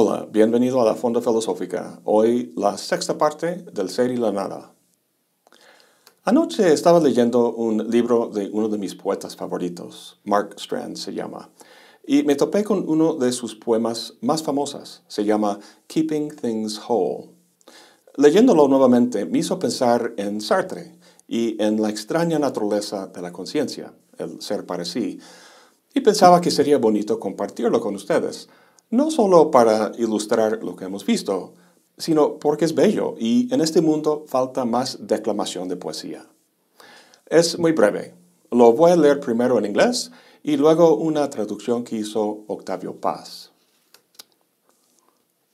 Hola, 0.00 0.28
bienvenido 0.30 0.80
a 0.80 0.84
la 0.84 0.94
Fonda 0.94 1.20
Filosófica. 1.20 1.98
Hoy 2.04 2.52
la 2.54 2.78
sexta 2.78 3.18
parte 3.18 3.64
del 3.72 3.90
Ser 3.90 4.12
y 4.12 4.16
la 4.16 4.30
Nada. 4.30 4.72
Anoche 6.22 6.72
estaba 6.72 7.00
leyendo 7.00 7.52
un 7.52 7.90
libro 7.90 8.28
de 8.28 8.48
uno 8.52 8.68
de 8.68 8.78
mis 8.78 8.94
poetas 8.94 9.34
favoritos, 9.34 10.20
Mark 10.22 10.54
Strand 10.56 10.96
se 10.96 11.14
llama, 11.14 11.50
y 12.06 12.22
me 12.22 12.36
topé 12.36 12.62
con 12.62 12.88
uno 12.88 13.14
de 13.14 13.32
sus 13.32 13.56
poemas 13.56 14.14
más 14.20 14.44
famosas. 14.44 15.02
Se 15.08 15.24
llama 15.24 15.58
Keeping 15.88 16.30
Things 16.30 16.80
Whole. 16.88 17.30
Leyéndolo 18.14 18.68
nuevamente 18.68 19.26
me 19.26 19.38
hizo 19.40 19.58
pensar 19.58 20.14
en 20.16 20.40
Sartre 20.40 20.96
y 21.26 21.60
en 21.60 21.82
la 21.82 21.90
extraña 21.90 22.38
naturaleza 22.38 23.08
de 23.08 23.20
la 23.20 23.32
conciencia, 23.32 23.92
el 24.16 24.40
ser 24.42 24.64
para 24.64 24.84
sí, 24.84 25.18
y 25.92 26.02
pensaba 26.02 26.40
que 26.40 26.52
sería 26.52 26.78
bonito 26.78 27.18
compartirlo 27.18 27.80
con 27.80 27.96
ustedes 27.96 28.48
no 28.90 29.10
solo 29.10 29.50
para 29.50 29.92
ilustrar 29.98 30.62
lo 30.62 30.76
que 30.76 30.86
hemos 30.86 31.04
visto, 31.04 31.54
sino 31.96 32.38
porque 32.38 32.64
es 32.64 32.74
bello 32.74 33.14
y 33.18 33.52
en 33.52 33.60
este 33.60 33.80
mundo 33.80 34.24
falta 34.26 34.64
más 34.64 34.98
declamación 35.06 35.68
de 35.68 35.76
poesía. 35.76 36.26
Es 37.26 37.58
muy 37.58 37.72
breve. 37.72 38.14
Lo 38.50 38.72
voy 38.72 38.92
a 38.92 38.96
leer 38.96 39.20
primero 39.20 39.58
en 39.58 39.66
inglés 39.66 40.10
y 40.42 40.56
luego 40.56 40.94
una 40.96 41.28
traducción 41.28 41.84
que 41.84 41.96
hizo 41.96 42.44
Octavio 42.46 42.94
Paz. 43.00 43.50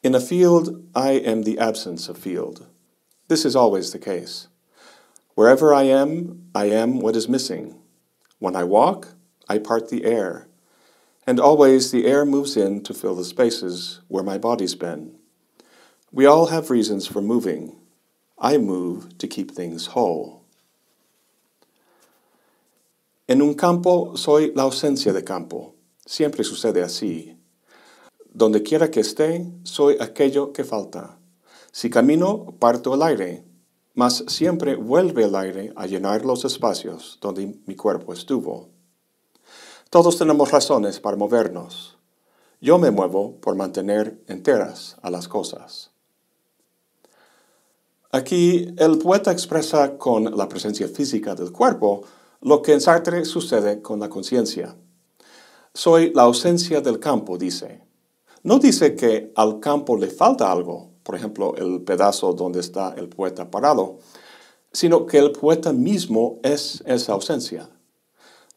In 0.02 0.14
a 0.14 0.20
field, 0.20 0.84
I 0.94 1.22
am 1.24 1.44
the 1.44 1.58
absence 1.58 2.08
of 2.10 2.18
field. 2.18 2.66
This 3.28 3.44
is 3.44 3.56
always 3.56 3.90
the 3.90 3.98
case. 3.98 4.48
Wherever 5.34 5.72
I 5.72 5.84
am, 5.84 6.50
I 6.54 6.66
am 6.66 7.00
what 7.00 7.16
is 7.16 7.28
missing. 7.28 7.74
When 8.38 8.54
I 8.54 8.64
walk, 8.64 9.14
I 9.48 9.58
part 9.58 9.88
the 9.88 10.04
air. 10.04 10.46
And 11.27 11.41
always 11.41 11.91
the 11.91 12.06
air 12.06 12.25
moves 12.25 12.56
in 12.56 12.83
to 12.83 12.94
fill 12.94 13.14
the 13.14 13.25
spaces 13.25 14.00
where 14.08 14.25
my 14.25 14.39
body's 14.39 14.75
been. 14.75 15.17
We 16.12 16.27
all 16.27 16.47
have 16.47 16.70
reasons 16.70 17.06
for 17.06 17.20
moving. 17.20 17.77
I 18.39 18.58
move 18.58 19.16
to 19.19 19.27
keep 19.27 19.50
things 19.50 19.86
whole. 19.86 20.44
En 23.27 23.41
un 23.41 23.55
campo 23.55 24.16
soy 24.16 24.53
la 24.55 24.64
ausencia 24.64 25.12
de 25.12 25.22
campo. 25.22 25.75
Siempre 26.06 26.44
sucede 26.44 26.83
así. 26.83 27.36
Donde 28.34 28.62
quiera 28.62 28.91
que 28.91 29.00
esté, 29.00 29.50
soy 29.62 29.97
aquello 29.98 30.53
que 30.53 30.64
falta. 30.64 31.19
Si 31.72 31.88
camino, 31.88 32.55
parto 32.59 32.94
el 32.94 33.03
aire, 33.03 33.44
mas 33.94 34.25
siempre 34.28 34.77
vuelve 34.77 35.25
el 35.25 35.34
aire 35.36 35.72
a 35.77 35.86
llenar 35.86 36.25
los 36.25 36.44
espacios 36.44 37.19
donde 37.20 37.59
mi 37.66 37.77
cuerpo 37.77 38.12
estuvo. 38.12 38.73
Todos 39.95 40.19
tenemos 40.19 40.50
razones 40.50 40.98
para 40.98 41.17
movernos. 41.17 41.97
Yo 42.61 42.78
me 42.78 42.91
muevo 42.91 43.37
por 43.41 43.55
mantener 43.55 44.20
enteras 44.27 44.97
a 45.03 45.09
las 45.09 45.28
cosas. 45.28 45.92
Aquí 48.11 48.75
el 48.77 48.98
poeta 48.98 49.31
expresa 49.31 49.97
con 49.97 50.37
la 50.37 50.48
presencia 50.48 50.89
física 50.89 51.37
del 51.37 51.53
cuerpo 51.53 52.03
lo 52.41 52.61
que 52.61 52.72
en 52.72 52.81
Sartre 52.81 53.25
sucede 53.25 53.83
con 53.83 54.00
la 54.00 54.09
conciencia. 54.09 54.75
Soy 55.72 56.12
la 56.12 56.22
ausencia 56.22 56.81
del 56.81 56.98
campo, 56.98 57.39
dice. 57.39 57.81
No 58.42 58.59
dice 58.59 58.97
que 58.97 59.31
al 59.37 59.61
campo 59.61 59.97
le 59.97 60.09
falta 60.09 60.50
algo, 60.50 60.91
por 61.05 61.15
ejemplo, 61.15 61.55
el 61.55 61.83
pedazo 61.83 62.33
donde 62.33 62.59
está 62.59 62.95
el 62.97 63.09
poeta 63.09 63.48
parado, 63.48 64.00
sino 64.72 65.06
que 65.06 65.19
el 65.19 65.31
poeta 65.31 65.72
mismo 65.72 66.41
es 66.42 66.83
esa 66.84 67.12
ausencia. 67.12 67.70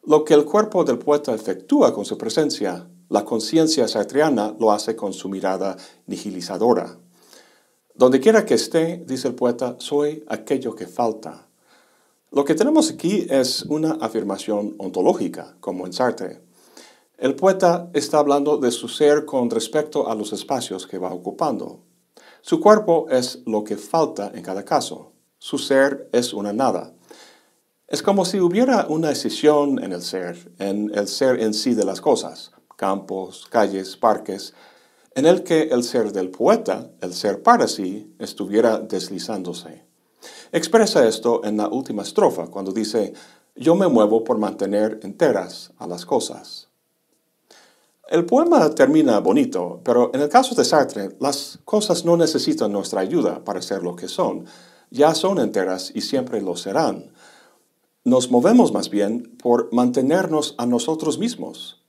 Lo 0.04 0.24
que 0.24 0.34
el 0.34 0.44
cuerpo 0.44 0.84
del 0.84 0.98
poeta 0.98 1.34
efectúa 1.34 1.92
con 1.92 2.04
su 2.04 2.16
presencia, 2.16 2.88
la 3.08 3.24
conciencia 3.24 3.88
sartreana 3.88 4.54
lo 4.58 4.72
hace 4.72 4.96
con 4.96 5.12
su 5.12 5.28
mirada 5.28 5.76
nihilizadora. 6.06 6.98
Donde 7.94 8.20
quiera 8.20 8.46
que 8.46 8.54
esté, 8.54 9.04
dice 9.06 9.28
el 9.28 9.34
poeta, 9.34 9.76
soy 9.78 10.24
aquello 10.28 10.74
que 10.74 10.86
falta. 10.86 11.48
Lo 12.30 12.44
que 12.44 12.54
tenemos 12.54 12.90
aquí 12.90 13.26
es 13.28 13.62
una 13.62 13.92
afirmación 14.00 14.74
ontológica, 14.78 15.56
como 15.60 15.86
en 15.86 15.92
Sartre. 15.92 16.42
El 17.16 17.34
poeta 17.34 17.90
está 17.94 18.18
hablando 18.18 18.58
de 18.58 18.70
su 18.70 18.86
ser 18.86 19.24
con 19.24 19.50
respecto 19.50 20.08
a 20.08 20.14
los 20.14 20.32
espacios 20.32 20.86
que 20.86 20.98
va 20.98 21.12
ocupando. 21.12 21.80
Su 22.42 22.60
cuerpo 22.60 23.06
es 23.10 23.40
lo 23.46 23.64
que 23.64 23.76
falta 23.76 24.30
en 24.34 24.42
cada 24.42 24.64
caso. 24.64 25.12
Su 25.38 25.58
ser 25.58 26.08
es 26.12 26.32
una 26.32 26.52
nada. 26.52 26.94
Es 27.88 28.02
como 28.02 28.26
si 28.26 28.38
hubiera 28.38 28.84
una 28.90 29.08
decisión 29.08 29.82
en 29.82 29.92
el 29.92 30.02
ser, 30.02 30.52
en 30.58 30.92
el 30.94 31.08
ser 31.08 31.40
en 31.40 31.54
sí 31.54 31.72
de 31.72 31.86
las 31.86 32.02
cosas, 32.02 32.50
campos, 32.76 33.46
calles, 33.48 33.96
parques, 33.96 34.52
en 35.14 35.24
el 35.24 35.42
que 35.42 35.62
el 35.62 35.82
ser 35.82 36.12
del 36.12 36.28
poeta, 36.28 36.90
el 37.00 37.14
ser 37.14 37.42
para 37.42 37.66
sí, 37.66 38.14
estuviera 38.18 38.78
deslizándose. 38.78 39.86
Expresa 40.52 41.08
esto 41.08 41.42
en 41.44 41.56
la 41.56 41.68
última 41.68 42.02
estrofa, 42.02 42.48
cuando 42.48 42.72
dice, 42.72 43.14
yo 43.56 43.74
me 43.74 43.88
muevo 43.88 44.22
por 44.22 44.36
mantener 44.36 45.00
enteras 45.02 45.72
a 45.78 45.86
las 45.86 46.04
cosas. 46.04 46.68
El 48.10 48.26
poema 48.26 48.68
termina 48.74 49.18
bonito, 49.20 49.80
pero 49.82 50.10
en 50.12 50.20
el 50.20 50.28
caso 50.28 50.54
de 50.54 50.66
Sartre, 50.66 51.16
las 51.20 51.58
cosas 51.64 52.04
no 52.04 52.18
necesitan 52.18 52.70
nuestra 52.70 53.00
ayuda 53.00 53.42
para 53.42 53.62
ser 53.62 53.82
lo 53.82 53.96
que 53.96 54.08
son. 54.08 54.44
Ya 54.90 55.14
son 55.14 55.38
enteras 55.38 55.90
y 55.94 56.02
siempre 56.02 56.42
lo 56.42 56.54
serán 56.54 57.12
nos 58.08 58.30
movemos 58.30 58.72
más 58.72 58.88
bien 58.88 59.36
por 59.42 59.72
mantenernos 59.72 60.54
a 60.56 60.66
nosotros 60.66 61.18
mismos, 61.18 61.82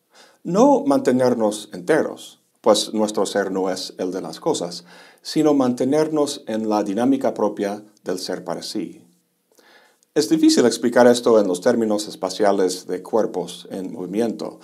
no 0.43 0.83
mantenernos 0.85 1.69
enteros, 1.71 2.41
pues 2.61 2.93
nuestro 2.93 3.25
ser 3.25 3.51
no 3.51 3.69
es 3.69 3.93
el 3.97 4.11
de 4.11 4.21
las 4.21 4.39
cosas, 4.39 4.83
sino 5.21 5.53
mantenernos 5.53 6.43
en 6.47 6.67
la 6.67 6.83
dinámica 6.83 7.33
propia 7.33 7.83
del 8.03 8.19
ser 8.19 8.43
para 8.43 8.61
sí. 8.63 9.01
Es 10.13 10.27
difícil 10.27 10.65
explicar 10.65 11.07
esto 11.07 11.39
en 11.39 11.47
los 11.47 11.61
términos 11.61 12.07
espaciales 12.07 12.85
de 12.85 13.01
cuerpos 13.01 13.67
en 13.71 13.93
movimiento. 13.93 14.59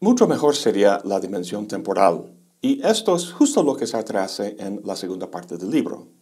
Mucho 0.00 0.28
mejor 0.28 0.54
sería 0.54 1.00
la 1.04 1.18
dimensión 1.18 1.66
temporal, 1.66 2.34
y 2.60 2.86
esto 2.86 3.16
es 3.16 3.32
justo 3.32 3.62
lo 3.62 3.74
que 3.74 3.86
se 3.86 3.96
hace 3.96 4.56
en 4.58 4.82
la 4.84 4.96
segunda 4.96 5.30
parte 5.30 5.56
del 5.56 5.70
libro. 5.70 6.19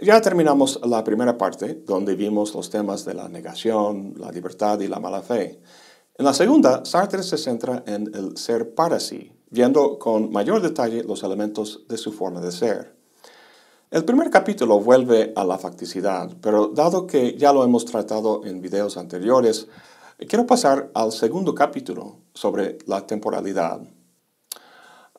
Ya 0.00 0.20
terminamos 0.20 0.80
la 0.84 1.04
primera 1.04 1.38
parte, 1.38 1.82
donde 1.86 2.16
vimos 2.16 2.52
los 2.52 2.68
temas 2.68 3.04
de 3.04 3.14
la 3.14 3.28
negación, 3.28 4.14
la 4.16 4.32
libertad 4.32 4.80
y 4.80 4.88
la 4.88 4.98
mala 4.98 5.22
fe. 5.22 5.60
En 6.18 6.24
la 6.24 6.34
segunda, 6.34 6.84
Sartre 6.84 7.22
se 7.22 7.38
centra 7.38 7.84
en 7.86 8.10
el 8.12 8.36
ser 8.36 8.74
para 8.74 8.98
sí, 8.98 9.30
viendo 9.50 10.00
con 10.00 10.32
mayor 10.32 10.60
detalle 10.60 11.04
los 11.04 11.22
elementos 11.22 11.86
de 11.88 11.96
su 11.96 12.10
forma 12.10 12.40
de 12.40 12.50
ser. 12.50 12.96
El 13.92 14.04
primer 14.04 14.30
capítulo 14.30 14.80
vuelve 14.80 15.32
a 15.36 15.44
la 15.44 15.58
facticidad, 15.58 16.28
pero 16.40 16.66
dado 16.66 17.06
que 17.06 17.36
ya 17.38 17.52
lo 17.52 17.62
hemos 17.62 17.84
tratado 17.84 18.44
en 18.44 18.60
videos 18.60 18.96
anteriores, 18.96 19.68
quiero 20.28 20.44
pasar 20.44 20.90
al 20.94 21.12
segundo 21.12 21.54
capítulo 21.54 22.16
sobre 22.34 22.78
la 22.86 23.06
temporalidad. 23.06 23.80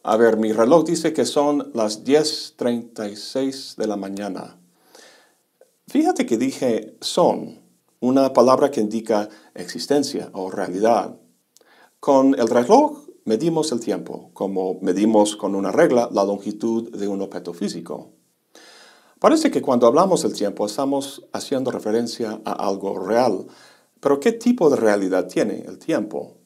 A 0.04 0.18
ver, 0.18 0.36
mi 0.36 0.52
reloj 0.52 0.84
dice 0.84 1.14
que 1.14 1.24
son 1.24 1.72
las 1.74 2.04
10.36 2.04 3.78
de 3.78 3.88
la 3.88 3.96
mañana. 3.96 4.58
Fíjate 5.88 6.26
que 6.26 6.38
dije 6.38 6.98
son, 7.00 7.62
una 8.00 8.34
palabra 8.34 8.72
que 8.72 8.82
indica 8.82 9.30
existencia 9.54 10.30
o 10.34 10.50
realidad. 10.50 11.18
Con 12.00 12.38
el 12.40 12.48
reloj 12.48 13.08
medimos 13.24 13.72
el 13.72 13.80
tiempo, 13.80 14.32
como 14.34 14.80
medimos 14.82 15.36
con 15.36 15.56
una 15.56 15.72
regla 15.72 16.10
la 16.12 16.24
longitud 16.24 16.92
de 16.92 17.08
un 17.08 17.22
objeto 17.22 17.54
físico. 17.54 18.12
Parece 19.20 19.50
que 19.50 19.62
cuando 19.62 19.88
hablamos 19.88 20.24
del 20.24 20.34
tiempo 20.34 20.66
estamos 20.66 21.26
haciendo 21.32 21.72
referencia 21.72 22.42
a 22.46 22.68
algo 22.68 23.00
real, 23.00 23.48
pero 24.00 24.20
¿qué 24.20 24.32
tipo 24.32 24.70
de 24.70 24.76
realidad 24.76 25.28
tiene 25.28 25.64
el 25.68 25.80
tiempo? 25.80 26.38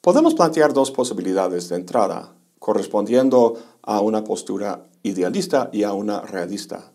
Podemos 0.00 0.34
plantear 0.34 0.72
dos 0.72 0.90
posibilidades 0.90 1.68
de 1.68 1.76
entrada, 1.76 2.34
correspondiendo 2.58 3.54
a 3.82 4.00
una 4.00 4.24
postura 4.24 4.84
idealista 5.02 5.68
y 5.72 5.82
a 5.82 5.92
una 5.92 6.22
realista. 6.22 6.92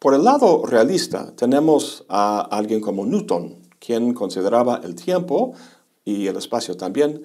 Por 0.00 0.14
el 0.14 0.24
lado 0.24 0.64
realista 0.64 1.36
tenemos 1.36 2.06
a 2.08 2.40
alguien 2.40 2.80
como 2.80 3.04
Newton, 3.04 3.58
quien 3.78 4.14
consideraba 4.14 4.80
el 4.82 4.94
tiempo 4.94 5.52
y 6.06 6.26
el 6.26 6.38
espacio 6.38 6.74
también 6.78 7.22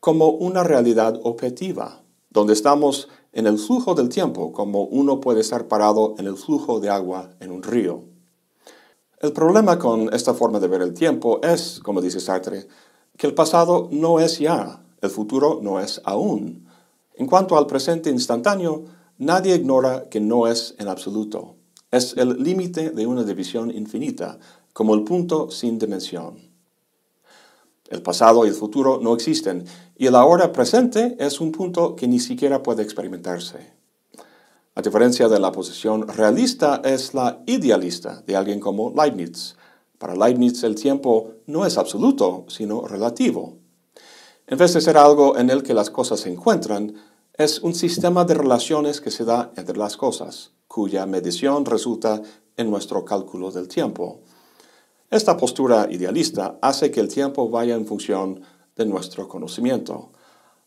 como 0.00 0.28
una 0.28 0.62
realidad 0.62 1.18
objetiva, 1.22 2.02
donde 2.28 2.52
estamos 2.52 3.08
en 3.32 3.46
el 3.46 3.56
flujo 3.56 3.94
del 3.94 4.10
tiempo 4.10 4.52
como 4.52 4.82
uno 4.82 5.18
puede 5.18 5.40
estar 5.40 5.66
parado 5.66 6.14
en 6.18 6.26
el 6.26 6.36
flujo 6.36 6.78
de 6.78 6.90
agua 6.90 7.30
en 7.40 7.52
un 7.52 7.62
río. 7.62 8.04
El 9.18 9.32
problema 9.32 9.78
con 9.78 10.12
esta 10.12 10.34
forma 10.34 10.60
de 10.60 10.68
ver 10.68 10.82
el 10.82 10.92
tiempo 10.92 11.40
es, 11.42 11.80
como 11.82 12.02
dice 12.02 12.20
Sartre, 12.20 12.68
que 13.16 13.28
el 13.28 13.32
pasado 13.32 13.88
no 13.92 14.20
es 14.20 14.38
ya, 14.38 14.84
el 15.00 15.08
futuro 15.08 15.60
no 15.62 15.80
es 15.80 16.02
aún. 16.04 16.68
En 17.14 17.26
cuanto 17.26 17.56
al 17.56 17.66
presente 17.66 18.10
instantáneo, 18.10 18.84
nadie 19.16 19.54
ignora 19.54 20.10
que 20.10 20.20
no 20.20 20.48
es 20.48 20.74
en 20.78 20.88
absoluto. 20.88 21.59
Es 21.90 22.16
el 22.16 22.42
límite 22.42 22.90
de 22.90 23.06
una 23.06 23.24
división 23.24 23.70
infinita, 23.70 24.38
como 24.72 24.94
el 24.94 25.02
punto 25.02 25.50
sin 25.50 25.78
dimensión. 25.78 26.38
El 27.88 28.02
pasado 28.02 28.44
y 28.46 28.48
el 28.48 28.54
futuro 28.54 29.00
no 29.02 29.14
existen, 29.14 29.64
y 29.96 30.06
el 30.06 30.14
ahora 30.14 30.52
presente 30.52 31.16
es 31.18 31.40
un 31.40 31.50
punto 31.50 31.96
que 31.96 32.06
ni 32.06 32.20
siquiera 32.20 32.62
puede 32.62 32.84
experimentarse. 32.84 33.72
A 34.76 34.82
diferencia 34.82 35.28
de 35.28 35.40
la 35.40 35.50
posición 35.50 36.06
realista 36.06 36.80
es 36.84 37.12
la 37.12 37.42
idealista 37.46 38.22
de 38.24 38.36
alguien 38.36 38.60
como 38.60 38.94
Leibniz. 38.96 39.56
Para 39.98 40.14
Leibniz 40.14 40.62
el 40.62 40.76
tiempo 40.76 41.32
no 41.46 41.66
es 41.66 41.76
absoluto, 41.76 42.44
sino 42.48 42.86
relativo. 42.86 43.58
En 44.46 44.56
vez 44.56 44.72
de 44.72 44.80
ser 44.80 44.96
algo 44.96 45.36
en 45.36 45.50
el 45.50 45.64
que 45.64 45.74
las 45.74 45.90
cosas 45.90 46.20
se 46.20 46.32
encuentran, 46.32 46.94
es 47.40 47.60
un 47.60 47.74
sistema 47.74 48.26
de 48.26 48.34
relaciones 48.34 49.00
que 49.00 49.10
se 49.10 49.24
da 49.24 49.50
entre 49.56 49.78
las 49.78 49.96
cosas, 49.96 50.50
cuya 50.68 51.06
medición 51.06 51.64
resulta 51.64 52.20
en 52.54 52.70
nuestro 52.70 53.02
cálculo 53.02 53.50
del 53.50 53.66
tiempo. 53.66 54.20
Esta 55.08 55.38
postura 55.38 55.88
idealista 55.90 56.58
hace 56.60 56.90
que 56.90 57.00
el 57.00 57.08
tiempo 57.08 57.48
vaya 57.48 57.76
en 57.76 57.86
función 57.86 58.42
de 58.76 58.84
nuestro 58.84 59.26
conocimiento. 59.26 60.10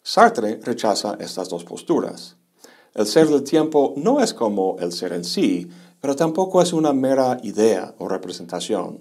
Sartre 0.02 0.60
rechaza 0.64 1.16
estas 1.20 1.48
dos 1.48 1.64
posturas. 1.64 2.38
El 2.96 3.06
ser 3.06 3.28
del 3.28 3.44
tiempo 3.44 3.94
no 3.96 4.20
es 4.20 4.34
como 4.34 4.78
el 4.80 4.94
ser 4.94 5.14
en 5.14 5.26
sí, 5.26 5.70
pero 6.02 6.16
tampoco 6.16 6.60
es 6.60 6.74
una 6.74 6.92
mera 6.92 7.38
idea 7.44 7.94
o 8.00 8.08
representación. 8.08 9.00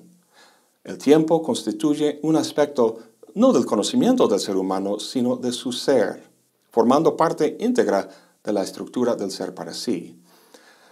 El 0.85 0.99
tiempo 0.99 1.41
constituye 1.41 2.21
un 2.23 2.37
aspecto 2.37 2.99
no 3.35 3.51
del 3.55 3.65
conocimiento 3.65 4.29
del 4.29 4.41
ser 4.41 4.59
humano, 4.59 4.99
sino 4.99 5.37
de 5.37 5.53
su 5.53 5.73
ser, 5.73 6.32
formando 6.73 7.17
parte 7.17 7.57
íntegra 7.61 8.09
de 8.43 8.53
la 8.53 8.63
estructura 8.63 9.15
del 9.15 9.31
ser 9.31 9.55
para 9.55 9.73
sí. 9.73 10.19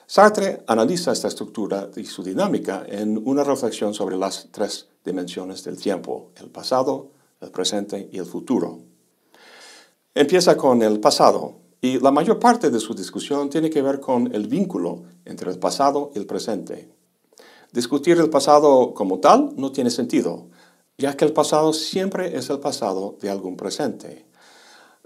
Sartre 0.06 0.62
analiza 0.66 1.12
esta 1.12 1.28
estructura 1.28 1.88
y 1.96 2.04
su 2.04 2.22
dinámica 2.22 2.84
en 2.86 3.20
una 3.26 3.42
reflexión 3.42 3.94
sobre 3.94 4.16
las 4.16 4.48
tres 4.50 4.88
dimensiones 5.04 5.64
del 5.64 5.78
tiempo, 5.78 6.30
el 6.36 6.50
pasado, 6.50 7.12
el 7.40 7.50
presente 7.50 8.08
y 8.12 8.18
el 8.18 8.26
futuro. 8.26 8.80
Empieza 10.14 10.56
con 10.56 10.82
el 10.82 11.00
pasado 11.00 11.60
y 11.80 11.98
la 11.98 12.10
mayor 12.10 12.38
parte 12.38 12.70
de 12.70 12.80
su 12.80 12.94
discusión 12.94 13.48
tiene 13.48 13.70
que 13.70 13.82
ver 13.82 14.00
con 14.00 14.34
el 14.34 14.48
vínculo 14.48 15.04
entre 15.24 15.50
el 15.50 15.58
pasado 15.58 16.10
y 16.14 16.18
el 16.18 16.26
presente. 16.26 16.92
Discutir 17.72 18.18
el 18.18 18.28
pasado 18.28 18.92
como 18.92 19.20
tal 19.20 19.54
no 19.56 19.72
tiene 19.72 19.90
sentido, 19.90 20.48
ya 20.98 21.16
que 21.16 21.24
el 21.24 21.32
pasado 21.32 21.72
siempre 21.72 22.36
es 22.36 22.50
el 22.50 22.58
pasado 22.58 23.16
de 23.20 23.30
algún 23.30 23.56
presente. 23.56 24.29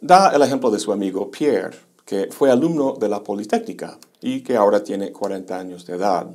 Da 0.06 0.32
el 0.34 0.42
ejemplo 0.42 0.70
de 0.70 0.78
su 0.78 0.92
amigo 0.92 1.30
Pierre, 1.30 1.78
que 2.04 2.28
fue 2.30 2.50
alumno 2.50 2.92
de 2.92 3.08
la 3.08 3.22
Politécnica 3.22 3.98
y 4.20 4.42
que 4.42 4.54
ahora 4.54 4.84
tiene 4.84 5.10
40 5.10 5.58
años 5.58 5.86
de 5.86 5.94
edad. 5.94 6.28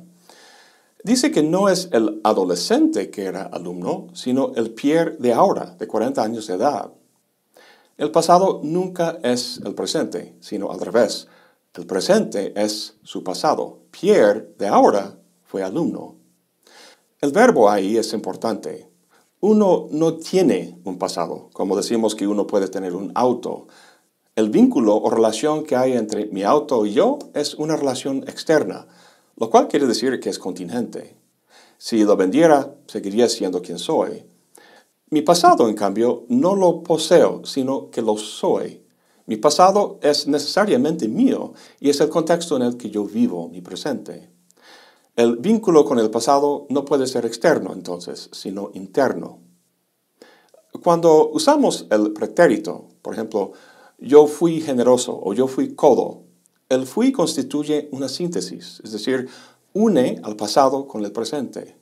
Dice 1.04 1.30
que 1.30 1.44
no 1.44 1.70
es 1.70 1.88
el 1.92 2.20
adolescente 2.24 3.12
que 3.12 3.26
era 3.26 3.44
alumno, 3.44 4.08
sino 4.14 4.54
el 4.56 4.72
Pierre 4.72 5.18
de 5.20 5.34
ahora, 5.34 5.76
de 5.78 5.86
40 5.86 6.20
años 6.20 6.48
de 6.48 6.56
edad. 6.56 6.90
El 7.96 8.10
pasado 8.10 8.62
nunca 8.64 9.20
es 9.22 9.62
el 9.64 9.76
presente, 9.76 10.36
sino 10.40 10.72
al 10.72 10.80
revés. 10.80 11.28
El 11.76 11.86
presente 11.86 12.60
es 12.60 12.96
su 13.04 13.24
pasado. 13.24 13.82
Pierre 13.92 14.52
de 14.58 14.68
ahora 14.68 15.16
fue 15.44 15.62
alumno. 15.62 16.16
El 17.22 17.32
verbo 17.32 17.70
ahí 17.70 17.98
es 17.98 18.14
importante. 18.14 18.89
Uno 19.42 19.88
no 19.92 20.16
tiene 20.16 20.78
un 20.84 20.98
pasado, 20.98 21.50
como 21.54 21.78
decimos 21.78 22.14
que 22.14 22.28
uno 22.28 22.46
puede 22.46 22.68
tener 22.68 22.94
un 22.94 23.14
auto. 23.16 23.68
El 24.36 24.50
vínculo 24.50 24.98
o 24.98 25.10
relación 25.10 25.64
que 25.64 25.78
hay 25.78 25.94
entre 25.94 26.26
mi 26.26 26.44
auto 26.44 26.86
y 26.86 26.92
yo 26.92 27.20
es 27.34 27.54
una 27.54 27.78
relación 27.78 28.26
externa, 28.28 28.88
lo 29.38 29.50
cual 29.50 29.70
quiere 29.70 29.88
decir 29.88 30.20
que 30.20 30.30
es 30.30 30.40
contingente. 30.40 31.16
Si 31.78 32.04
lo 32.04 32.18
vendiera, 32.18 32.76
seguiría 32.88 33.30
siendo 33.30 33.62
quien 33.62 33.80
soy. 33.80 34.26
Mi 35.10 35.22
pasado, 35.22 35.70
en 35.70 35.76
cambio, 35.76 36.26
no 36.28 36.58
lo 36.58 36.84
poseo, 36.84 37.46
sino 37.46 37.90
que 37.92 38.02
lo 38.02 38.18
soy. 38.18 38.84
Mi 39.26 39.38
pasado 39.38 40.00
es 40.02 40.28
necesariamente 40.28 41.08
mío 41.08 41.54
y 41.80 41.90
es 41.90 42.02
el 42.02 42.10
contexto 42.10 42.58
en 42.58 42.64
el 42.64 42.76
que 42.76 42.90
yo 42.90 43.06
vivo 43.06 43.48
mi 43.48 43.62
presente. 43.62 44.39
El 45.16 45.38
vínculo 45.38 45.86
con 45.86 46.00
el 46.00 46.10
pasado 46.10 46.66
no 46.70 46.86
puede 46.86 47.08
ser 47.08 47.26
externo, 47.26 47.74
entonces, 47.74 48.30
sino 48.32 48.72
interno. 48.74 49.40
Cuando 50.84 51.30
usamos 51.30 51.88
el 51.90 52.14
pretérito, 52.14 52.88
por 53.02 53.14
ejemplo, 53.14 53.52
yo 53.98 54.28
fui 54.28 54.62
generoso 54.62 55.20
o 55.22 55.34
yo 55.34 55.48
fui 55.48 55.76
codo. 55.76 56.24
El 56.70 56.86
fui 56.86 57.12
constituye 57.12 57.90
una 57.92 58.08
síntesis, 58.08 58.82
es 58.84 58.92
decir, 58.92 59.28
une 59.74 60.22
al 60.24 60.36
pasado 60.36 60.88
con 60.88 61.04
el 61.04 61.12
presente. 61.12 61.76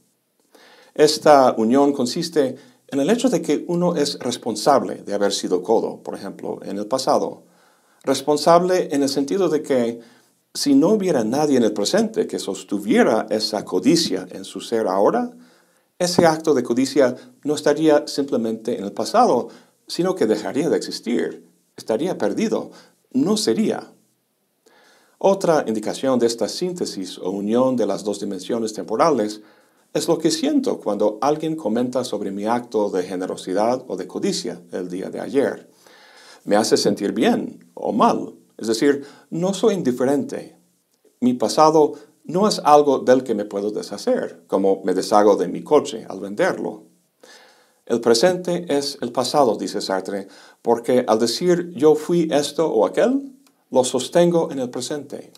Esta 0.96 1.54
unión 1.58 1.94
consiste 1.94 2.56
en 2.88 3.00
el 3.00 3.10
hecho 3.10 3.30
de 3.30 3.42
que 3.42 3.66
uno 3.68 3.96
es 3.96 4.18
responsable 4.20 5.04
de 5.04 5.14
haber 5.14 5.34
sido 5.34 5.62
codo, 5.62 6.02
por 6.02 6.16
ejemplo, 6.16 6.60
en 6.64 6.78
el 6.78 6.88
pasado. 6.88 7.44
Responsable 8.04 8.90
en 8.92 9.04
el 9.04 9.10
sentido 9.10 9.50
de 9.50 9.62
que 9.62 10.00
si 10.54 10.76
no 10.76 10.90
hubiera 10.90 11.24
nadie 11.24 11.58
en 11.58 11.64
el 11.64 11.74
presente 11.74 12.28
que 12.28 12.40
sostuviera 12.40 13.28
esa 13.30 13.64
codicia 13.64 14.28
en 14.32 14.44
su 14.44 14.62
ser 14.62 14.88
ahora, 14.88 15.32
ese 16.00 16.26
acto 16.26 16.54
de 16.54 16.64
codicia 16.64 17.16
no 17.44 17.56
estaría 17.56 18.08
simplemente 18.08 18.78
en 18.78 18.84
el 18.84 18.92
pasado, 18.92 19.50
sino 19.88 20.16
que 20.16 20.26
dejaría 20.26 20.70
de 20.70 20.78
existir 20.78 21.48
estaría 21.78 22.18
perdido, 22.18 22.72
no 23.14 23.38
sería. 23.38 23.94
Otra 25.20 25.64
indicación 25.68 26.20
de 26.20 26.28
esta 26.28 26.50
síntesis 26.50 27.18
o 27.18 27.30
unión 27.30 27.76
de 27.76 27.86
las 27.86 28.04
dos 28.04 28.20
dimensiones 28.20 28.74
temporales 28.74 29.42
es 29.94 30.08
lo 30.08 30.18
que 30.18 30.30
siento 30.30 30.80
cuando 30.80 31.18
alguien 31.22 31.56
comenta 31.56 32.04
sobre 32.04 32.32
mi 32.32 32.46
acto 32.46 32.90
de 32.90 33.04
generosidad 33.04 33.84
o 33.88 33.96
de 33.96 34.08
codicia 34.08 34.62
el 34.72 34.90
día 34.90 35.10
de 35.10 35.22
ayer. 35.22 35.72
Me 36.44 36.56
hace 36.56 36.78
sentir 36.78 37.14
bien 37.14 37.66
o 37.74 37.94
mal, 37.94 38.34
es 38.58 38.68
decir, 38.68 39.06
no 39.30 39.54
soy 39.54 39.76
indiferente. 39.76 40.58
Mi 41.20 41.34
pasado 41.34 41.94
no 42.24 42.48
es 42.48 42.60
algo 42.64 43.00
del 43.00 43.24
que 43.24 43.36
me 43.36 43.46
puedo 43.46 43.72
deshacer, 43.72 44.44
como 44.48 44.82
me 44.84 44.94
deshago 44.94 45.36
de 45.38 45.48
mi 45.48 45.64
coche 45.64 46.06
al 46.10 46.20
venderlo. 46.20 46.84
El 47.86 48.02
presente 48.02 48.66
es 48.68 48.98
el 49.02 49.14
pasado, 49.14 49.56
dice 49.56 49.80
Sartre, 49.80 50.28
porque 50.62 51.06
al 51.08 51.20
decir 51.20 51.72
yo 51.74 51.96
fui 51.96 52.28
esto 52.32 52.68
o 52.68 52.86
aquel, 52.86 53.32
lo 53.72 53.84
sostengo 53.86 54.52
en 54.52 54.60
el 54.60 54.70
presente. 54.70 55.32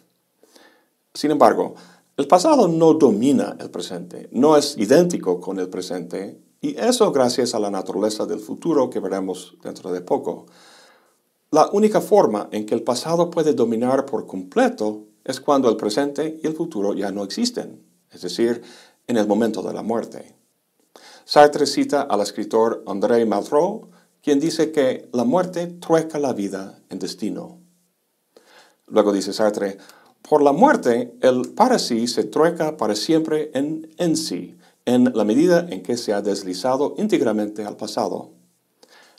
Sin 1.13 1.29
embargo, 1.29 1.75
el 2.17 2.27
pasado 2.27 2.67
no 2.67 2.95
domina 2.95 3.55
el 3.59 3.69
presente, 3.69 4.29
no 4.31 4.57
es 4.57 4.77
idéntico 4.77 5.39
con 5.39 5.59
el 5.59 5.69
presente, 5.69 6.41
y 6.59 6.75
eso 6.77 7.11
gracias 7.11 7.53
a 7.53 7.59
la 7.59 7.69
naturaleza 7.69 8.25
del 8.25 8.39
futuro 8.39 8.89
que 8.89 8.99
veremos 8.99 9.55
dentro 9.63 9.91
de 9.91 10.01
poco. 10.01 10.47
La 11.51 11.67
única 11.71 11.99
forma 11.99 12.47
en 12.51 12.67
que 12.67 12.75
el 12.75 12.83
pasado 12.83 13.31
puede 13.31 13.53
dominar 13.53 14.05
por 14.05 14.27
completo 14.27 15.07
es 15.23 15.39
cuando 15.39 15.67
el 15.67 15.77
presente 15.77 16.39
y 16.43 16.45
el 16.45 16.53
futuro 16.53 16.93
ya 16.93 17.11
no 17.11 17.23
existen, 17.23 17.83
es 18.11 18.21
decir, 18.21 18.61
en 19.07 19.17
el 19.17 19.25
momento 19.25 19.63
de 19.63 19.73
la 19.73 19.81
muerte. 19.81 20.35
Sartre 21.25 21.65
cita 21.65 22.03
al 22.03 22.21
escritor 22.21 22.83
André 22.85 23.25
Malraux, 23.25 23.87
quien 24.21 24.39
dice 24.39 24.71
que 24.71 25.09
la 25.11 25.23
muerte 25.23 25.65
trueca 25.65 26.19
la 26.19 26.33
vida 26.33 26.83
en 26.89 26.99
destino. 26.99 27.59
Luego 28.85 29.11
dice 29.11 29.33
Sartre, 29.33 29.77
por 30.21 30.43
la 30.43 30.51
muerte 30.51 31.15
el 31.21 31.53
para 31.55 31.79
sí 31.79 32.07
se 32.07 32.25
trueca 32.25 32.77
para 32.77 32.95
siempre 32.95 33.49
en 33.55 33.89
en 33.97 34.17
sí, 34.17 34.57
en 34.85 35.11
la 35.15 35.23
medida 35.23 35.65
en 35.69 35.81
que 35.81 35.97
se 35.97 36.13
ha 36.13 36.21
deslizado 36.21 36.93
íntegramente 36.97 37.65
al 37.65 37.75
pasado. 37.75 38.38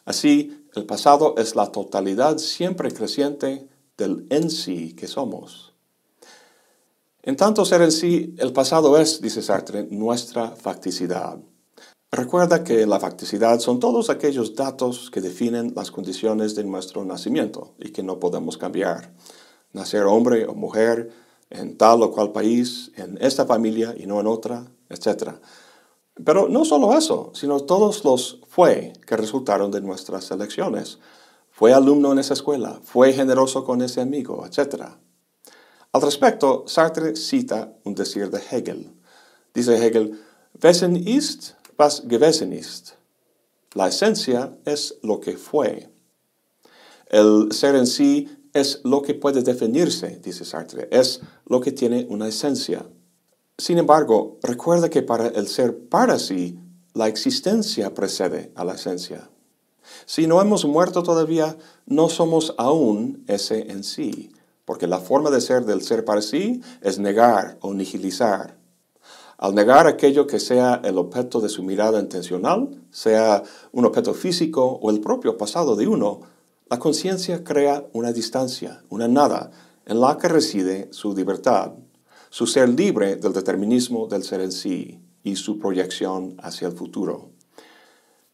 Así, 0.05 0.67
el 0.75 0.87
pasado 0.87 1.35
es 1.37 1.57
la 1.57 1.73
totalidad 1.73 2.39
siempre 2.39 2.91
creciente 2.93 3.69
del 3.97 4.27
en 4.31 4.51
sí 4.51 4.95
que 4.95 5.07
somos. 5.07 5.75
En 7.23 7.37
tanto 7.37 7.65
ser 7.65 7.83
en 7.83 7.93
sí, 7.93 8.35
el 8.39 8.53
pasado 8.53 8.97
es, 8.99 9.21
dice 9.21 9.43
Sartre, 9.43 9.87
nuestra 9.91 10.53
facticidad. 10.53 11.39
Recuerda 12.13 12.65
que 12.65 12.87
la 12.87 12.99
facticidad 12.99 13.61
son 13.61 13.79
todos 13.79 14.11
aquellos 14.11 14.57
datos 14.57 15.11
que 15.11 15.21
definen 15.21 15.75
las 15.77 15.91
condiciones 15.91 16.55
de 16.55 16.65
nuestro 16.65 17.05
nacimiento 17.05 17.75
y 17.79 17.91
que 17.91 18.03
no 18.03 18.19
podemos 18.19 18.57
cambiar. 18.57 19.13
Nacer 19.73 20.03
hombre 20.05 20.47
o 20.47 20.55
mujer 20.55 21.13
en 21.51 21.77
tal 21.77 22.03
o 22.03 22.11
cual 22.11 22.33
país, 22.33 22.91
en 22.97 23.19
esta 23.21 23.45
familia 23.45 23.95
y 23.97 24.07
no 24.07 24.19
en 24.21 24.27
otra, 24.27 24.67
etc. 24.89 25.35
Pero 26.25 26.49
no 26.49 26.65
solo 26.65 26.97
eso, 26.97 27.31
sino 27.35 27.61
todos 27.61 28.05
los 28.05 28.41
fue 28.49 28.93
que 29.07 29.17
resultaron 29.17 29.71
de 29.71 29.81
nuestras 29.81 30.31
elecciones. 30.31 30.99
Fue 31.51 31.73
alumno 31.73 32.13
en 32.13 32.19
esa 32.19 32.35
escuela, 32.35 32.81
fue 32.83 33.13
generoso 33.13 33.65
con 33.65 33.83
ese 33.83 34.01
amigo, 34.01 34.47
etc. 34.47 34.85
Al 35.93 36.03
respecto, 36.03 36.65
Sartre 36.67 37.17
cita 37.17 37.75
un 37.85 37.95
decir 37.95 38.31
de 38.31 38.41
Hegel. 38.51 38.93
Dice 39.53 39.77
Hegel, 39.77 40.19
Wesen 40.63 40.97
ist, 40.97 41.55
was 41.79 42.03
gewesen 42.07 42.53
ist. 42.53 42.93
La 43.75 43.89
esencia 43.89 44.57
es 44.65 44.97
lo 45.03 45.21
que 45.21 45.37
fue. 45.37 45.91
El 47.07 47.53
ser 47.53 47.75
en 47.77 47.87
sí 47.87 48.29
es 48.53 48.81
lo 48.85 49.03
que 49.03 49.15
puede 49.15 49.43
definirse, 49.43 50.21
dice 50.23 50.45
Sartre, 50.45 50.89
es 50.91 51.21
lo 51.47 51.61
que 51.61 51.73
tiene 51.73 52.07
una 52.09 52.29
esencia. 52.29 52.87
Sin 53.61 53.77
embargo, 53.77 54.39
recuerda 54.43 54.89
que 54.89 55.03
para 55.03 55.27
el 55.27 55.47
ser 55.47 55.87
para 55.91 56.19
sí, 56.19 56.59
la 56.95 57.09
existencia 57.09 57.93
precede 57.93 58.53
a 58.55 58.65
la 58.65 58.73
esencia. 58.73 59.29
Si 60.07 60.27
no 60.27 60.41
hemos 60.41 60.65
muerto 60.65 61.03
todavía, 61.03 61.59
no 61.85 62.09
somos 62.09 62.55
aún 62.57 63.23
ese 63.27 63.71
en 63.71 63.85
sí, 63.85 64.33
porque 64.65 64.87
la 64.87 64.99
forma 64.99 65.29
de 65.29 65.43
ser 65.43 65.67
del 65.67 65.83
ser 65.83 66.07
para 66.07 66.23
sí 66.23 66.63
es 66.81 66.99
negar 66.99 67.59
o 67.61 67.75
nihilizar. 67.75 68.57
Al 69.37 69.55
negar 69.55 69.87
aquello 69.87 70.27
que 70.27 70.41
sea 70.41 70.81
el 70.83 70.97
objeto 70.97 71.43
de 71.43 71.51
su 71.51 71.63
mirada 71.63 72.01
intencional, 72.01 72.83
sea 72.91 73.43
un 73.73 73.85
objeto 73.85 74.15
físico 74.15 74.79
o 74.81 74.91
el 74.91 75.03
propio 75.03 75.37
pasado 75.37 75.77
de 75.77 75.87
uno, 75.87 76.23
la 76.71 76.79
conciencia 76.79 77.45
crea 77.45 77.85
una 77.93 78.11
distancia, 78.11 78.83
una 78.89 79.07
nada, 79.07 79.51
en 79.85 80.01
la 80.01 80.17
que 80.17 80.29
reside 80.29 80.89
su 80.93 81.15
libertad, 81.15 81.73
su 82.31 82.47
ser 82.47 82.69
libre 82.69 83.17
del 83.17 83.33
determinismo 83.33 84.07
del 84.07 84.23
ser 84.23 84.41
en 84.41 84.53
sí 84.53 85.01
y 85.23 85.37
su 85.37 85.59
proyección 85.59 86.37
hacia 86.39 86.69
el 86.69 86.75
futuro. 86.75 87.33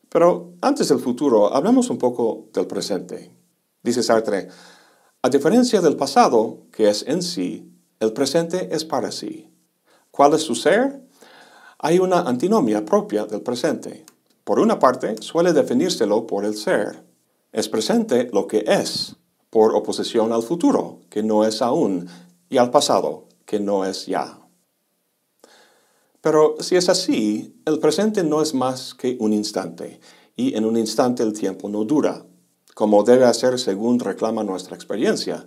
Pero 0.08 0.52
antes 0.60 0.88
del 0.88 1.00
futuro, 1.00 1.52
hablemos 1.52 1.90
un 1.90 1.98
poco 1.98 2.46
del 2.52 2.66
presente. 2.66 3.32
Dice 3.82 4.02
Sartre, 4.02 4.48
a 5.22 5.28
diferencia 5.28 5.80
del 5.80 5.96
pasado, 5.96 6.66
que 6.70 6.88
es 6.88 7.04
en 7.08 7.22
sí, 7.22 7.72
el 7.98 8.12
presente 8.12 8.74
es 8.74 8.84
para 8.84 9.10
sí. 9.10 9.50
¿Cuál 10.10 10.34
es 10.34 10.42
su 10.42 10.54
ser? 10.54 11.02
Hay 11.78 11.98
una 11.98 12.20
antinomia 12.20 12.84
propia 12.84 13.26
del 13.26 13.40
presente. 13.40 14.04
Por 14.44 14.60
una 14.60 14.78
parte, 14.78 15.16
suele 15.20 15.52
definírselo 15.52 16.26
por 16.26 16.44
el 16.44 16.54
ser, 16.56 17.04
es 17.52 17.68
presente 17.70 18.28
lo 18.32 18.46
que 18.46 18.64
es, 18.66 19.16
por 19.48 19.74
oposición 19.74 20.32
al 20.32 20.42
futuro, 20.42 21.00
que 21.08 21.22
no 21.22 21.44
es 21.46 21.62
aún, 21.62 22.06
y 22.50 22.58
al 22.58 22.70
pasado, 22.70 23.26
que 23.46 23.60
no 23.60 23.84
es 23.84 24.06
ya. 24.06 24.38
Pero 26.20 26.56
si 26.60 26.74
es 26.74 26.88
así, 26.88 27.54
el 27.64 27.78
presente 27.78 28.24
no 28.24 28.42
es 28.42 28.52
más 28.52 28.94
que 28.94 29.16
un 29.20 29.32
instante, 29.32 30.00
y 30.34 30.56
en 30.56 30.64
un 30.64 30.76
instante 30.76 31.22
el 31.22 31.32
tiempo 31.32 31.68
no 31.68 31.84
dura, 31.84 32.26
como 32.74 33.04
debe 33.04 33.24
hacer 33.24 33.58
según 33.58 34.00
reclama 34.00 34.42
nuestra 34.42 34.74
experiencia. 34.74 35.46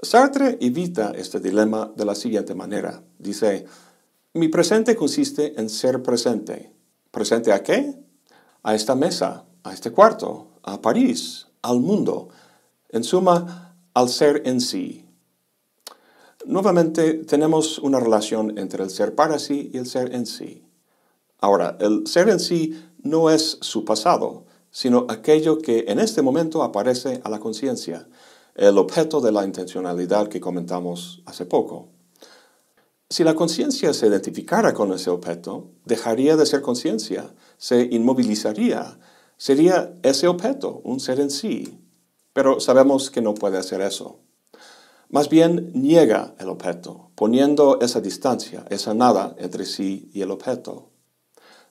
Sartre 0.00 0.58
evita 0.60 1.12
este 1.16 1.40
dilema 1.40 1.90
de 1.96 2.04
la 2.04 2.14
siguiente 2.14 2.54
manera. 2.54 3.02
Dice, 3.18 3.64
mi 4.34 4.48
presente 4.48 4.94
consiste 4.94 5.58
en 5.58 5.70
ser 5.70 6.02
presente. 6.02 6.72
¿Presente 7.10 7.52
a 7.52 7.62
qué? 7.62 7.98
A 8.62 8.74
esta 8.74 8.94
mesa, 8.94 9.46
a 9.62 9.72
este 9.72 9.90
cuarto, 9.92 10.58
a 10.62 10.82
París, 10.82 11.46
al 11.62 11.80
mundo, 11.80 12.28
en 12.90 13.02
suma, 13.02 13.78
al 13.94 14.10
ser 14.10 14.42
en 14.44 14.60
sí. 14.60 15.05
Nuevamente 16.46 17.14
tenemos 17.14 17.80
una 17.80 17.98
relación 17.98 18.56
entre 18.56 18.84
el 18.84 18.90
ser 18.90 19.16
para 19.16 19.40
sí 19.40 19.68
y 19.74 19.78
el 19.78 19.86
ser 19.86 20.14
en 20.14 20.26
sí. 20.26 20.62
Ahora, 21.40 21.76
el 21.80 22.06
ser 22.06 22.28
en 22.28 22.38
sí 22.38 22.80
no 23.02 23.30
es 23.30 23.58
su 23.62 23.84
pasado, 23.84 24.44
sino 24.70 25.06
aquello 25.08 25.58
que 25.58 25.86
en 25.88 25.98
este 25.98 26.22
momento 26.22 26.62
aparece 26.62 27.20
a 27.24 27.30
la 27.30 27.40
conciencia, 27.40 28.06
el 28.54 28.78
objeto 28.78 29.20
de 29.20 29.32
la 29.32 29.44
intencionalidad 29.44 30.28
que 30.28 30.40
comentamos 30.40 31.20
hace 31.26 31.46
poco. 31.46 31.88
Si 33.10 33.24
la 33.24 33.34
conciencia 33.34 33.92
se 33.92 34.06
identificara 34.06 34.72
con 34.72 34.92
ese 34.92 35.10
objeto, 35.10 35.72
dejaría 35.84 36.36
de 36.36 36.46
ser 36.46 36.62
conciencia, 36.62 37.34
se 37.58 37.88
inmovilizaría, 37.90 39.00
sería 39.36 39.92
ese 40.04 40.28
objeto, 40.28 40.80
un 40.84 41.00
ser 41.00 41.18
en 41.18 41.30
sí. 41.30 41.80
Pero 42.32 42.60
sabemos 42.60 43.10
que 43.10 43.20
no 43.20 43.34
puede 43.34 43.58
hacer 43.58 43.80
eso. 43.80 44.20
Más 45.08 45.28
bien 45.28 45.70
niega 45.72 46.34
el 46.38 46.48
objeto, 46.48 47.10
poniendo 47.14 47.78
esa 47.80 48.00
distancia, 48.00 48.64
esa 48.70 48.92
nada 48.92 49.36
entre 49.38 49.64
sí 49.64 50.10
y 50.12 50.22
el 50.22 50.32
objeto. 50.32 50.90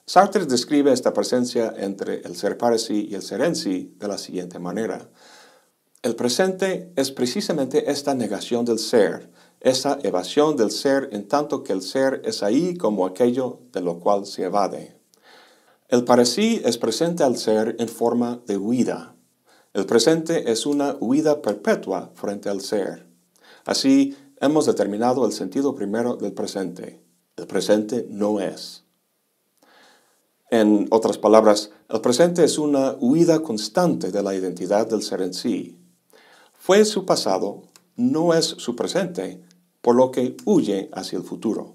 Sartre 0.06 0.46
describe 0.46 0.92
esta 0.92 1.12
presencia 1.12 1.74
entre 1.76 2.20
el 2.20 2.36
ser 2.36 2.56
para 2.56 2.78
sí 2.78 3.08
y 3.10 3.14
el 3.14 3.22
ser 3.22 3.42
en 3.42 3.54
sí 3.54 3.94
de 3.98 4.08
la 4.08 4.18
siguiente 4.18 4.58
manera. 4.58 5.10
El 6.02 6.14
presente 6.14 6.92
es 6.96 7.10
precisamente 7.10 7.90
esta 7.90 8.14
negación 8.14 8.64
del 8.64 8.78
ser, 8.78 9.30
esa 9.60 9.98
evasión 10.02 10.56
del 10.56 10.70
ser 10.70 11.08
en 11.12 11.26
tanto 11.26 11.62
que 11.64 11.72
el 11.72 11.82
ser 11.82 12.22
es 12.24 12.42
ahí 12.42 12.76
como 12.76 13.04
aquello 13.04 13.60
de 13.72 13.80
lo 13.80 13.98
cual 13.98 14.24
se 14.24 14.44
evade. 14.44 14.96
El 15.88 16.04
para 16.04 16.24
sí 16.24 16.62
es 16.64 16.78
presente 16.78 17.24
al 17.24 17.36
ser 17.36 17.76
en 17.78 17.88
forma 17.88 18.40
de 18.46 18.56
huida. 18.56 19.16
El 19.74 19.86
presente 19.86 20.50
es 20.50 20.64
una 20.64 20.96
huida 21.00 21.42
perpetua 21.42 22.12
frente 22.14 22.48
al 22.48 22.60
ser. 22.60 23.05
Así, 23.66 24.16
hemos 24.40 24.64
determinado 24.64 25.26
el 25.26 25.32
sentido 25.32 25.74
primero 25.74 26.14
del 26.16 26.32
presente. 26.32 27.02
El 27.36 27.48
presente 27.48 28.06
no 28.08 28.40
es. 28.40 28.84
En 30.50 30.86
otras 30.90 31.18
palabras, 31.18 31.72
el 31.88 32.00
presente 32.00 32.44
es 32.44 32.58
una 32.58 32.96
huida 33.00 33.40
constante 33.40 34.12
de 34.12 34.22
la 34.22 34.36
identidad 34.36 34.86
del 34.88 35.02
ser 35.02 35.20
en 35.20 35.34
sí. 35.34 35.76
Fue 36.54 36.84
su 36.84 37.04
pasado, 37.04 37.62
no 37.96 38.32
es 38.34 38.44
su 38.46 38.76
presente, 38.76 39.42
por 39.80 39.96
lo 39.96 40.12
que 40.12 40.36
huye 40.44 40.88
hacia 40.92 41.18
el 41.18 41.24
futuro. 41.24 41.74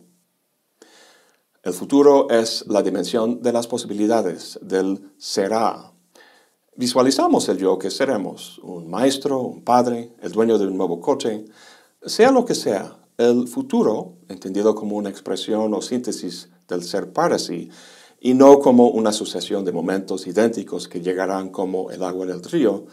El 1.63 1.73
futuro 1.73 2.29
es 2.29 2.65
la 2.67 2.81
dimensión 2.81 3.41
de 3.41 3.51
las 3.51 3.67
posibilidades, 3.67 4.57
del 4.61 5.11
será. 5.17 5.91
Visualizamos 6.77 7.49
el 7.49 7.57
yo 7.57 7.77
que 7.77 7.91
seremos, 7.91 8.59
un 8.59 8.89
maestro, 8.89 9.41
un 9.41 9.63
padre, 9.65 10.15
el 10.21 10.31
dueño 10.31 10.57
de 10.57 10.67
un 10.67 10.77
nuevo 10.77 11.01
coche, 11.01 11.45
sea 12.05 12.31
lo 12.31 12.45
que 12.45 12.55
sea. 12.55 12.97
El 13.17 13.47
futuro, 13.47 14.17
entendido 14.29 14.73
como 14.73 14.95
una 14.95 15.09
expresión 15.09 15.73
o 15.73 15.81
síntesis 15.81 16.49
del 16.67 16.83
ser 16.83 17.13
para 17.13 17.37
sí, 17.37 17.69
y 18.19 18.33
no 18.33 18.59
como 18.59 18.89
una 18.89 19.11
sucesión 19.11 19.65
de 19.65 19.71
momentos 19.71 20.27
idénticos 20.27 20.87
que 20.87 21.01
llegarán 21.01 21.49
como 21.49 21.91
el 21.91 22.03
agua 22.03 22.25
del 22.25 22.43
río, 22.43 22.85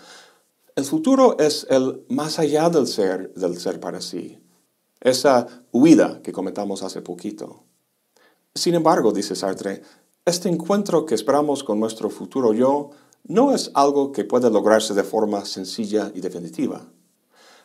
el 0.74 0.84
futuro 0.84 1.36
es 1.38 1.66
el 1.70 2.04
más 2.08 2.38
allá 2.38 2.70
del 2.70 2.86
ser, 2.86 3.34
del 3.34 3.58
ser 3.58 3.80
para 3.80 4.00
sí, 4.00 4.38
esa 5.00 5.46
huida 5.72 6.22
que 6.22 6.32
comentamos 6.32 6.82
hace 6.82 7.02
poquito. 7.02 7.64
Sin 8.54 8.74
embargo, 8.74 9.12
dice 9.12 9.34
Sartre, 9.34 9.82
este 10.24 10.48
encuentro 10.48 11.04
que 11.06 11.14
esperamos 11.14 11.64
con 11.64 11.80
nuestro 11.80 12.10
futuro 12.10 12.52
yo 12.52 12.90
no 13.24 13.54
es 13.54 13.70
algo 13.74 14.12
que 14.12 14.24
puede 14.24 14.50
lograrse 14.50 14.94
de 14.94 15.04
forma 15.04 15.44
sencilla 15.44 16.10
y 16.14 16.20
definitiva. 16.20 16.86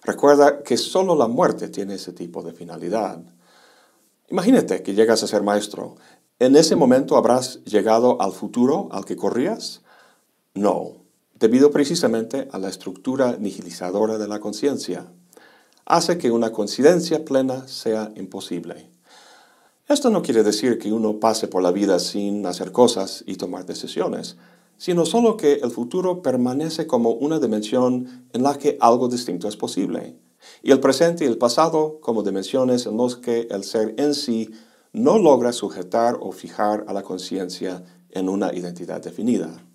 Recuerda 0.05 0.63
que 0.63 0.77
solo 0.77 1.15
la 1.15 1.27
muerte 1.27 1.69
tiene 1.69 1.95
ese 1.95 2.11
tipo 2.11 2.43
de 2.43 2.51
finalidad. 2.51 3.21
Imagínate 4.29 4.83
que 4.83 4.93
llegas 4.93 5.23
a 5.23 5.27
ser 5.27 5.43
maestro. 5.43 5.95
¿En 6.39 6.55
ese 6.55 6.75
momento 6.75 7.15
habrás 7.15 7.63
llegado 7.63 8.21
al 8.21 8.33
futuro 8.33 8.89
al 8.91 9.05
que 9.05 9.15
corrías? 9.15 9.81
No, 10.53 10.93
debido 11.39 11.71
precisamente 11.71 12.47
a 12.51 12.57
la 12.57 12.69
estructura 12.69 13.37
nihilizadora 13.39 14.17
de 14.17 14.27
la 14.27 14.39
conciencia. 14.39 15.05
Hace 15.85 16.17
que 16.17 16.31
una 16.31 16.51
coincidencia 16.51 17.23
plena 17.23 17.67
sea 17.67 18.11
imposible. 18.15 18.89
Esto 19.87 20.09
no 20.09 20.21
quiere 20.21 20.43
decir 20.43 20.79
que 20.79 20.91
uno 20.91 21.19
pase 21.19 21.47
por 21.47 21.61
la 21.61 21.71
vida 21.71 21.99
sin 21.99 22.45
hacer 22.45 22.71
cosas 22.71 23.23
y 23.27 23.35
tomar 23.35 23.65
decisiones, 23.65 24.37
sino 24.77 25.05
solo 25.05 25.37
que 25.37 25.53
el 25.55 25.71
futuro 25.71 26.21
permanece 26.21 26.87
como 26.87 27.11
una 27.11 27.39
dimensión 27.39 28.27
en 28.33 28.43
la 28.43 28.57
que 28.57 28.77
algo 28.79 29.07
distinto 29.07 29.47
es 29.47 29.57
posible, 29.57 30.17
y 30.61 30.71
el 30.71 30.79
presente 30.79 31.25
y 31.25 31.27
el 31.27 31.37
pasado 31.37 31.99
como 32.01 32.23
dimensiones 32.23 32.85
en 32.85 32.97
las 32.97 33.15
que 33.15 33.47
el 33.49 33.63
ser 33.63 33.95
en 33.97 34.13
sí 34.13 34.51
no 34.91 35.17
logra 35.17 35.53
sujetar 35.53 36.17
o 36.21 36.31
fijar 36.31 36.85
a 36.87 36.93
la 36.93 37.01
conciencia 37.01 37.83
en 38.11 38.29
una 38.29 38.53
identidad 38.53 39.01
definida. 39.01 39.65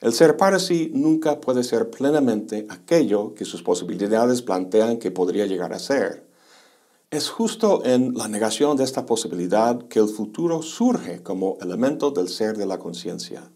El 0.00 0.12
ser 0.12 0.36
para 0.36 0.58
sí 0.58 0.90
nunca 0.94 1.40
puede 1.40 1.64
ser 1.64 1.90
plenamente 1.90 2.66
aquello 2.68 3.34
que 3.34 3.44
sus 3.44 3.62
posibilidades 3.62 4.42
plantean 4.42 4.98
que 4.98 5.10
podría 5.10 5.46
llegar 5.46 5.72
a 5.72 5.78
ser. 5.78 6.28
Es 7.10 7.30
justo 7.30 7.82
en 7.84 8.14
la 8.14 8.28
negación 8.28 8.76
de 8.76 8.84
esta 8.84 9.06
posibilidad 9.06 9.80
que 9.88 10.00
el 10.00 10.08
futuro 10.08 10.62
surge 10.62 11.22
como 11.22 11.56
elemento 11.60 12.10
del 12.10 12.28
ser 12.28 12.56
de 12.56 12.66
la 12.66 12.78
conciencia. 12.78 13.50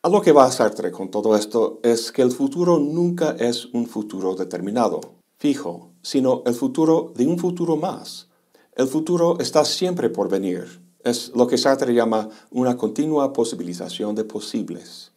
A 0.00 0.08
lo 0.08 0.22
que 0.22 0.30
va 0.30 0.44
a 0.44 0.52
Sartre 0.52 0.92
con 0.92 1.10
todo 1.10 1.34
esto 1.34 1.80
es 1.82 2.12
que 2.12 2.22
el 2.22 2.30
futuro 2.30 2.78
nunca 2.78 3.34
es 3.36 3.64
un 3.66 3.88
futuro 3.88 4.36
determinado, 4.36 5.00
fijo, 5.38 5.90
sino 6.02 6.44
el 6.46 6.54
futuro 6.54 7.12
de 7.16 7.26
un 7.26 7.36
futuro 7.36 7.76
más. 7.76 8.28
El 8.76 8.86
futuro 8.86 9.38
está 9.40 9.64
siempre 9.64 10.08
por 10.08 10.28
venir. 10.28 10.80
Es 11.02 11.32
lo 11.34 11.48
que 11.48 11.58
Sartre 11.58 11.92
llama 11.92 12.28
una 12.52 12.76
continua 12.76 13.32
posibilización 13.32 14.14
de 14.14 14.22
posibles. 14.22 15.10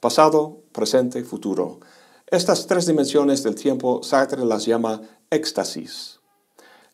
Pasado, 0.00 0.58
presente, 0.72 1.22
futuro. 1.22 1.78
Estas 2.26 2.66
tres 2.66 2.86
dimensiones 2.86 3.44
del 3.44 3.54
tiempo 3.54 4.02
Sartre 4.02 4.44
las 4.44 4.66
llama 4.66 5.00
éxtasis. 5.30 6.18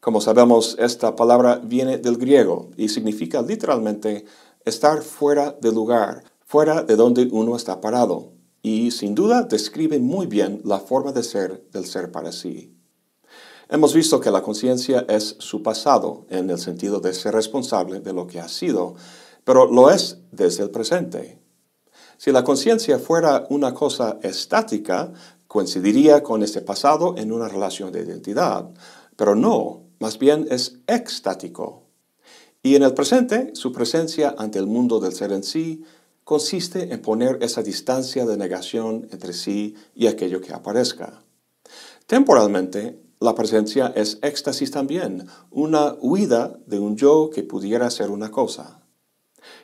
Como 0.01 0.21
sabemos, 0.21 0.77
esta 0.79 1.17
palabra 1.17 1.57
viene 1.57 1.97
del 1.97 2.19
griego 2.19 2.69
y 2.77 2.91
significa 2.91 3.41
literalmente 3.41 4.27
estar 4.67 5.01
fuera 5.01 5.53
de 5.53 5.73
lugar, 5.73 6.30
fuera 6.51 6.83
de 6.83 6.97
donde 6.97 7.29
uno 7.31 7.55
está 7.55 7.81
parado, 7.81 8.33
y 8.61 8.91
sin 8.91 9.15
duda 9.15 9.43
describe 9.43 10.01
muy 10.01 10.27
bien 10.27 10.61
la 10.65 10.81
forma 10.81 11.13
de 11.13 11.23
ser 11.23 11.65
del 11.71 11.87
ser 11.87 12.11
para 12.11 12.33
sí. 12.33 12.77
Hemos 13.69 13.95
visto 13.95 14.19
que 14.19 14.33
la 14.33 14.43
conciencia 14.43 15.07
es 15.09 15.37
su 15.39 15.63
pasado, 15.63 16.27
en 16.29 16.51
el 16.51 16.59
sentido 16.59 16.99
de 16.99 17.15
ser 17.15 17.35
responsable 17.35 18.01
de 18.01 18.13
lo 18.13 18.27
que 18.27 18.41
ha 18.41 18.49
sido, 18.49 18.97
pero 19.45 19.71
lo 19.71 19.93
es 19.93 20.23
desde 20.33 20.65
el 20.65 20.71
presente. 20.71 21.39
Si 22.17 22.33
la 22.33 22.43
conciencia 22.43 22.99
fuera 22.99 23.47
una 23.49 23.73
cosa 23.73 24.19
estática, 24.21 25.13
coincidiría 25.47 26.25
con 26.25 26.43
este 26.43 26.63
pasado 26.63 27.15
en 27.17 27.31
una 27.31 27.47
relación 27.47 27.93
de 27.93 28.03
identidad, 28.03 28.69
pero 29.15 29.37
no, 29.37 29.85
más 30.01 30.19
bien 30.19 30.49
es 30.51 30.81
extático. 30.89 31.85
Y 32.61 32.75
en 32.75 32.83
el 32.83 32.93
presente, 32.93 33.53
su 33.55 33.71
presencia 33.71 34.35
ante 34.37 34.59
el 34.59 34.67
mundo 34.67 34.99
del 34.99 35.13
ser 35.13 35.31
en 35.31 35.45
sí 35.45 35.85
consiste 36.31 36.95
en 36.95 37.03
poner 37.03 37.39
esa 37.41 37.61
distancia 37.61 38.25
de 38.25 38.37
negación 38.37 39.09
entre 39.11 39.33
sí 39.33 39.75
y 39.97 40.07
aquello 40.07 40.41
que 40.41 40.53
aparezca. 40.53 41.25
Temporalmente, 42.07 43.03
la 43.19 43.35
presencia 43.35 43.93
es 43.97 44.21
éxtasis 44.23 44.71
también, 44.71 45.27
una 45.51 45.97
huida 46.01 46.57
de 46.67 46.79
un 46.79 46.95
yo 46.97 47.31
que 47.35 47.43
pudiera 47.43 47.91
ser 47.91 48.13
una 48.13 48.31
cosa. 48.31 48.85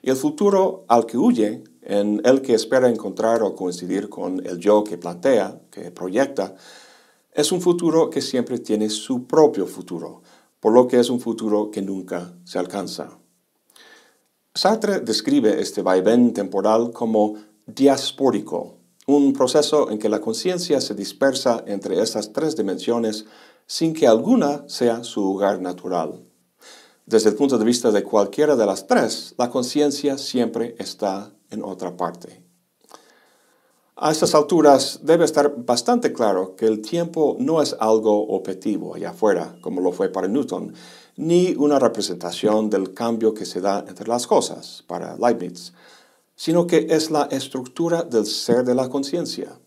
Y 0.03 0.11
el 0.11 0.17
futuro 0.17 0.85
al 0.89 1.07
que 1.07 1.17
huye 1.17 1.63
en 1.83 2.21
el 2.25 2.43
que 2.43 2.55
espera 2.55 2.91
encontrar 2.91 3.45
o 3.45 3.55
coincidir 3.55 4.09
con 4.09 4.45
el 4.45 4.59
yo 4.59 4.83
que 4.83 4.99
plantea, 4.99 5.61
que 5.71 5.93
proyecta, 5.93 6.57
es 7.33 7.53
un 7.53 7.61
futuro 7.61 8.11
que 8.11 8.21
siempre 8.21 8.59
tiene 8.59 8.91
su 8.91 9.29
propio 9.29 9.69
futuro, 9.69 10.23
por 10.59 10.73
lo 10.73 10.89
que 10.89 10.99
es 10.99 11.11
un 11.11 11.21
futuro 11.21 11.71
que 11.71 11.81
nunca 11.81 12.35
se 12.43 12.59
alcanza. 12.59 13.21
Sartre 14.57 15.01
describe 15.01 15.61
este 15.61 15.83
vaivén 15.83 16.33
temporal 16.33 16.91
como 16.91 17.35
diaspórico, 17.67 18.79
un 19.07 19.35
proceso 19.35 19.91
en 19.91 19.99
que 19.99 20.09
la 20.09 20.23
conciencia 20.23 20.81
se 20.81 20.95
dispersa 20.95 21.63
entre 21.67 22.01
estas 22.01 22.33
tres 22.33 22.57
dimensiones 22.57 23.27
sin 23.67 23.93
que 23.93 24.07
alguna 24.07 24.65
sea 24.67 25.05
su 25.05 25.21
lugar 25.21 25.61
natural. 25.61 26.25
Desde 27.05 27.29
el 27.29 27.37
punto 27.37 27.59
de 27.59 27.67
vista 27.67 27.91
de 27.91 28.03
cualquiera 28.03 28.57
de 28.57 28.65
las 28.65 28.87
tres, 28.87 29.35
la 29.37 29.51
conciencia 29.51 30.17
siempre 30.17 30.75
está 30.79 31.35
en 31.51 31.63
otra 31.63 31.95
parte. 31.95 32.43
A 33.99 34.11
estas 34.11 34.35
alturas 34.35 35.01
debe 35.03 35.25
estar 35.25 35.55
bastante 35.65 36.13
claro 36.13 36.55
que 36.57 36.67
el 36.67 36.81
tiempo 36.81 37.37
no 37.39 37.63
es 37.63 37.77
algo 37.79 38.29
objetivo 38.29 38.95
allá 38.95 39.11
afuera, 39.11 39.57
como 39.61 39.81
lo 39.81 39.93
fue 39.93 40.11
para 40.11 40.29
Newton, 40.29 40.75
ni 41.17 41.55
una 41.55 41.79
representación 41.79 42.71
del 42.71 42.95
cambio 42.95 43.35
que 43.35 43.45
se 43.45 43.61
da 43.61 43.85
entre 43.89 44.09
las 44.09 44.27
cosas 44.27 44.85
para 44.87 45.17
Leibniz, 45.17 45.73
sino 46.35 46.67
que 46.67 46.87
es 46.91 47.11
la 47.11 47.25
estructura 47.31 48.03
del 48.03 48.27
ser 48.27 48.65
de 48.65 48.75
la 48.75 48.89
conciencia. 48.89 49.59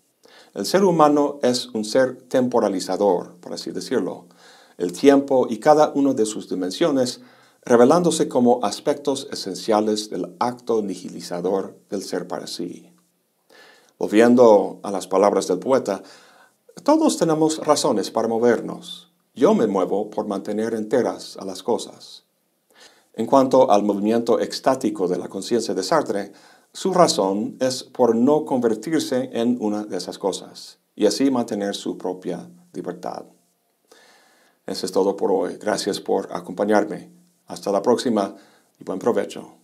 El 0.54 0.66
ser 0.66 0.84
humano 0.84 1.40
es 1.42 1.68
un 1.68 1.86
ser 1.86 2.22
temporalizador, 2.24 3.36
por 3.38 3.54
así 3.54 3.72
decirlo 3.72 4.28
el 4.80 4.94
tiempo 4.94 5.46
y 5.50 5.58
cada 5.58 5.92
una 5.94 6.14
de 6.14 6.26
sus 6.26 6.50
dimensiones, 6.50 7.20
revelándose 7.64 8.30
como 8.30 8.64
aspectos 8.64 9.28
esenciales 9.30 10.10
del 10.10 10.36
acto 10.40 10.82
nihilizador 10.82 11.78
del 11.90 12.02
ser 12.02 12.28
para 12.28 12.48
sí. 12.48 12.90
Volviendo 14.00 14.80
a 14.82 14.92
las 14.92 15.06
palabras 15.06 15.48
del 15.48 15.60
poeta, 15.60 16.02
todos 16.84 17.18
tenemos 17.18 17.58
razones 17.58 18.10
para 18.10 18.30
movernos. 18.30 19.09
Yo 19.40 19.56
me 19.56 19.68
muevo 19.68 20.10
por 20.10 20.28
mantener 20.28 20.74
enteras 20.74 21.38
a 21.38 21.46
las 21.46 21.64
cosas. 21.64 22.26
En 23.14 23.26
cuanto 23.26 23.72
al 23.72 23.84
movimiento 23.84 24.38
extático 24.38 25.08
de 25.08 25.18
la 25.18 25.30
conciencia 25.30 25.74
de 25.74 25.82
Sartre, 25.82 26.34
su 26.74 26.92
razón 26.92 27.56
es 27.62 27.84
por 27.84 28.18
no 28.18 28.44
convertirse 28.44 29.30
en 29.32 29.58
una 29.62 29.86
de 29.86 29.96
esas 29.96 30.18
cosas 30.18 30.80
y 30.94 31.06
así 31.06 31.32
mantener 31.32 31.74
su 31.74 31.98
propia 31.98 32.50
libertad. 32.74 33.28
Eso 34.66 34.86
es 34.86 34.92
todo 34.92 35.16
por 35.16 35.32
hoy. 35.32 35.56
Gracias 35.56 36.02
por 36.02 36.28
acompañarme. 36.34 37.10
Hasta 37.48 37.72
la 37.72 37.82
próxima 37.82 38.36
y 38.78 38.84
buen 38.84 39.00
provecho. 39.00 39.59